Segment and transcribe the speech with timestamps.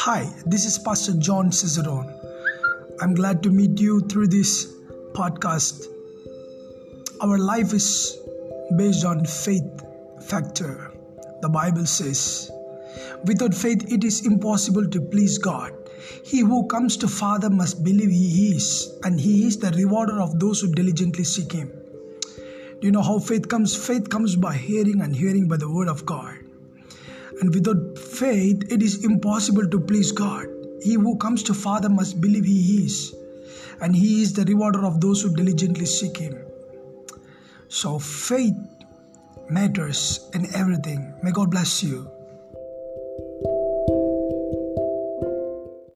[0.00, 2.12] Hi, this is Pastor John Cizeron.
[3.00, 4.66] I'm glad to meet you through this
[5.14, 5.86] podcast.
[7.22, 8.18] Our life is
[8.76, 9.82] based on faith
[10.22, 10.92] factor.
[11.40, 12.50] The Bible says,
[13.24, 15.72] without faith it is impossible to please God.
[16.22, 20.38] He who comes to Father must believe he is, and he is the rewarder of
[20.38, 21.72] those who diligently seek him.
[22.80, 23.74] Do you know how faith comes?
[23.74, 26.36] Faith comes by hearing and hearing by the word of God.
[27.40, 30.46] And without faith, it is impossible to please God.
[30.82, 33.14] He who comes to Father must believe He is,
[33.80, 36.36] and He is the rewarder of those who diligently seek Him.
[37.68, 38.54] So, faith
[39.50, 41.14] matters in everything.
[41.22, 42.10] May God bless you.